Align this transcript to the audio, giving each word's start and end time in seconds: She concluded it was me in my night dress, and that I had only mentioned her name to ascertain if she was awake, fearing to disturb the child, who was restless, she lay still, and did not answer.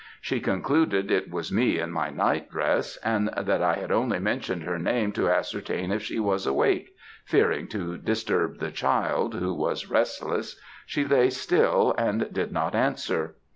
She 0.19 0.39
concluded 0.39 1.11
it 1.11 1.29
was 1.29 1.51
me 1.51 1.77
in 1.77 1.91
my 1.91 2.09
night 2.09 2.49
dress, 2.49 2.97
and 3.03 3.29
that 3.39 3.61
I 3.61 3.75
had 3.75 3.91
only 3.91 4.17
mentioned 4.17 4.63
her 4.63 4.79
name 4.79 5.11
to 5.11 5.29
ascertain 5.29 5.91
if 5.91 6.01
she 6.01 6.19
was 6.19 6.47
awake, 6.47 6.95
fearing 7.23 7.67
to 7.67 7.97
disturb 7.99 8.57
the 8.57 8.71
child, 8.71 9.35
who 9.35 9.53
was 9.53 9.91
restless, 9.91 10.59
she 10.87 11.05
lay 11.05 11.29
still, 11.29 11.93
and 11.99 12.33
did 12.33 12.51
not 12.51 12.73
answer. 12.73 13.35